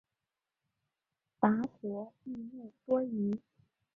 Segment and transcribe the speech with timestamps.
[1.39, 3.39] 拔灼易怒多疑。